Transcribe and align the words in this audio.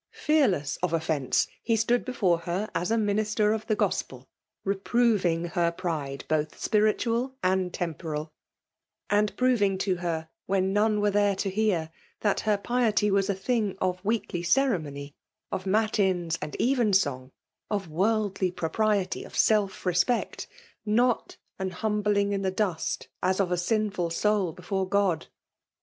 Fearless 0.25 0.77
of 0.77 0.93
oflTencc, 0.93 1.47
he 1.61 1.75
stood 1.75 2.03
before 2.05 2.39
her 2.39 2.71
as 2.73 2.89
a 2.89 2.97
minister 2.97 3.53
of 3.53 3.67
the 3.67 3.75
gospel, 3.75 4.27
reprov 4.65 5.23
ing 5.25 5.45
her 5.49 5.71
pride 5.71 6.25
both 6.27 6.57
spiritual 6.59 7.35
and 7.43 7.71
temporal; 7.71 8.31
and 9.11 9.37
proving 9.37 9.77
to 9.77 9.97
her 9.97 10.27
when 10.47 10.73
none 10.73 11.01
were 11.01 11.11
there 11.11 11.35
to 11.35 11.51
hear, 11.51 11.91
that 12.21 12.39
her 12.39 12.57
piety 12.57 13.11
was 13.11 13.29
a 13.29 13.35
thing 13.35 13.77
of 13.79 14.03
weekly 14.03 14.41
ccre 14.41 14.81
mony^— 14.81 15.13
of 15.55 15.67
matins 15.67 16.35
and 16.41 16.55
even 16.57 16.93
song,— 16.93 17.29
of 17.69 17.87
worldly 17.87 18.49
propriety,— 18.49 19.23
of 19.23 19.37
self 19.37 19.85
respect;— 19.85 20.47
not 20.83 21.37
an 21.59 21.69
humbling 21.69 22.31
in 22.33 22.41
the 22.41 22.49
dust 22.49 23.07
as 23.21 23.39
of 23.39 23.51
a 23.51 23.55
sinful 23.57 24.09
soul 24.09 24.51
before 24.51 24.89
God;— 24.89 24.89
234 24.97 25.29
rsxALE 25.29 25.29
DOMiHAiiair. 25.29 25.79